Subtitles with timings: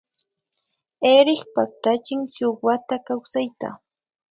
[1.15, 3.67] Erik paktachin shun wata kawsayta